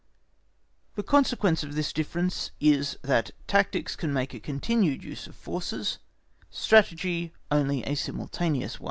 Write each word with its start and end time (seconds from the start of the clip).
The 0.95 1.03
consequence 1.03 1.61
of 1.61 1.75
this 1.75 1.93
difference 1.93 2.49
is, 2.59 2.97
that 3.03 3.29
tactics 3.45 3.95
can 3.95 4.11
make 4.11 4.33
a 4.33 4.39
continued 4.39 5.03
use 5.03 5.27
of 5.27 5.35
forces, 5.35 5.99
Strategy 6.49 7.33
only 7.51 7.83
a 7.83 7.93
simultaneous 7.93 8.79
one. 8.79 8.79